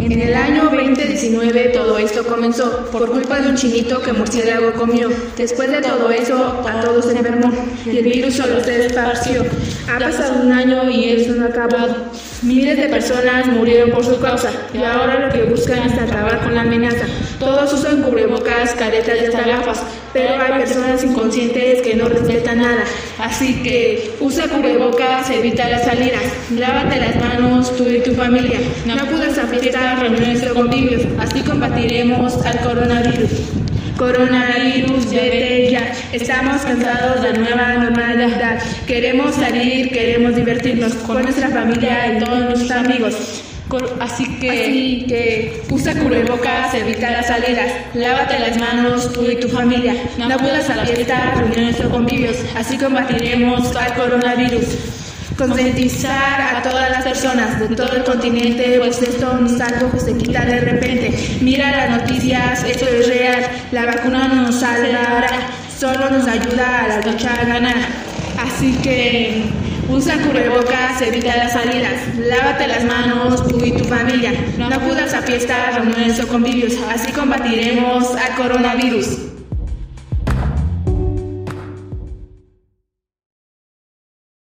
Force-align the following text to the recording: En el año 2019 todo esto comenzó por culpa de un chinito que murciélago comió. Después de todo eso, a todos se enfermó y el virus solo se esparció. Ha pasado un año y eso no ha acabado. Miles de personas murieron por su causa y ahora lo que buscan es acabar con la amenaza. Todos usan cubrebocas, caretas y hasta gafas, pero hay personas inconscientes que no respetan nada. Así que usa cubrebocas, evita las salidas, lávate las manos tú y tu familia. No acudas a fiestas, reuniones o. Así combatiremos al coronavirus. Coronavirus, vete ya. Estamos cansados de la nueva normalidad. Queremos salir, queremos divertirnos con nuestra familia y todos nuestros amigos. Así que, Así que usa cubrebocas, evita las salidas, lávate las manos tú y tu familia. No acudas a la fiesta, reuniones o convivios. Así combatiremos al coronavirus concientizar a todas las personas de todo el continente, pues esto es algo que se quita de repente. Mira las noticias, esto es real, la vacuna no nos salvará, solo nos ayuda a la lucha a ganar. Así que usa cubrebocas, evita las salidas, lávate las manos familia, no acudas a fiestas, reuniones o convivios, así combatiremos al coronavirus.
En 0.00 0.20
el 0.20 0.34
año 0.34 0.70
2019 0.70 1.70
todo 1.70 1.98
esto 1.98 2.24
comenzó 2.24 2.86
por 2.92 3.10
culpa 3.10 3.40
de 3.40 3.48
un 3.48 3.56
chinito 3.56 4.00
que 4.00 4.12
murciélago 4.12 4.72
comió. 4.72 5.08
Después 5.36 5.70
de 5.70 5.82
todo 5.82 6.10
eso, 6.10 6.62
a 6.66 6.80
todos 6.80 7.04
se 7.04 7.16
enfermó 7.16 7.52
y 7.84 7.98
el 7.98 8.04
virus 8.04 8.34
solo 8.34 8.62
se 8.62 8.86
esparció. 8.86 9.44
Ha 9.92 9.98
pasado 9.98 10.42
un 10.42 10.52
año 10.52 10.88
y 10.88 11.10
eso 11.10 11.34
no 11.34 11.46
ha 11.46 11.48
acabado. 11.48 11.96
Miles 12.42 12.76
de 12.76 12.88
personas 12.88 13.46
murieron 13.48 13.90
por 13.90 14.04
su 14.04 14.20
causa 14.20 14.50
y 14.72 14.78
ahora 14.78 15.26
lo 15.26 15.32
que 15.32 15.42
buscan 15.44 15.80
es 15.80 15.98
acabar 15.98 16.44
con 16.44 16.54
la 16.54 16.60
amenaza. 16.60 17.06
Todos 17.40 17.72
usan 17.72 18.02
cubrebocas, 18.02 18.74
caretas 18.74 19.16
y 19.20 19.26
hasta 19.26 19.42
gafas, 19.42 19.82
pero 20.12 20.40
hay 20.40 20.60
personas 20.60 21.02
inconscientes 21.02 21.82
que 21.82 21.96
no 21.96 22.08
respetan 22.08 22.58
nada. 22.58 22.84
Así 23.18 23.62
que 23.64 24.12
usa 24.20 24.46
cubrebocas, 24.46 25.28
evita 25.30 25.68
las 25.68 25.84
salidas, 25.84 26.22
lávate 26.56 27.00
las 27.00 27.16
manos 27.16 27.76
tú 27.76 27.88
y 27.88 27.98
tu 28.00 28.14
familia. 28.14 28.60
No 28.86 28.94
acudas 28.94 29.36
a 29.38 29.46
fiestas, 29.48 29.98
reuniones 29.98 30.44
o. 30.54 31.20
Así 31.20 31.40
combatiremos 31.42 32.44
al 32.46 32.60
coronavirus. 32.60 33.30
Coronavirus, 33.96 35.10
vete 35.10 35.70
ya. 35.72 35.92
Estamos 36.12 36.62
cansados 36.62 37.22
de 37.22 37.32
la 37.32 37.38
nueva 37.38 37.74
normalidad. 37.74 38.62
Queremos 38.86 39.34
salir, 39.34 39.90
queremos 39.90 40.36
divertirnos 40.36 40.94
con 40.94 41.22
nuestra 41.22 41.48
familia 41.48 42.14
y 42.14 42.24
todos 42.24 42.38
nuestros 42.38 42.70
amigos. 42.70 43.42
Así 44.00 44.38
que, 44.38 44.50
Así 44.50 45.04
que 45.08 45.62
usa 45.70 45.94
cubrebocas, 45.94 46.72
evita 46.74 47.10
las 47.10 47.26
salidas, 47.26 47.70
lávate 47.94 48.38
las 48.38 48.58
manos 48.58 49.12
tú 49.12 49.30
y 49.30 49.36
tu 49.36 49.48
familia. 49.48 49.94
No 50.16 50.26
acudas 50.26 50.70
a 50.70 50.76
la 50.76 50.86
fiesta, 50.86 51.34
reuniones 51.36 51.78
o 51.84 51.90
convivios. 51.90 52.36
Así 52.56 52.78
combatiremos 52.78 53.76
al 53.76 53.94
coronavirus 53.94 54.64
concientizar 55.38 56.56
a 56.56 56.62
todas 56.62 56.90
las 56.90 57.04
personas 57.04 57.60
de 57.60 57.68
todo 57.76 57.92
el 57.92 58.02
continente, 58.02 58.76
pues 58.80 59.00
esto 59.00 59.38
es 59.46 59.60
algo 59.60 59.92
que 59.92 60.00
se 60.00 60.16
quita 60.16 60.44
de 60.44 60.60
repente. 60.60 61.16
Mira 61.40 61.70
las 61.70 62.02
noticias, 62.02 62.64
esto 62.64 62.86
es 62.88 63.06
real, 63.06 63.46
la 63.70 63.86
vacuna 63.86 64.26
no 64.26 64.42
nos 64.42 64.56
salvará, 64.56 65.30
solo 65.78 66.10
nos 66.10 66.26
ayuda 66.26 66.84
a 66.84 66.88
la 66.88 67.00
lucha 67.02 67.32
a 67.40 67.44
ganar. 67.44 67.76
Así 68.36 68.76
que 68.82 69.44
usa 69.88 70.16
cubrebocas, 70.18 71.00
evita 71.02 71.36
las 71.36 71.52
salidas, 71.52 72.16
lávate 72.18 72.66
las 72.66 72.84
manos 72.84 73.37
familia, 74.18 74.32
no 74.58 74.66
acudas 74.66 75.14
a 75.14 75.22
fiestas, 75.22 75.76
reuniones 75.76 76.20
o 76.20 76.26
convivios, 76.26 76.74
así 76.90 77.12
combatiremos 77.12 78.16
al 78.16 78.34
coronavirus. 78.36 79.37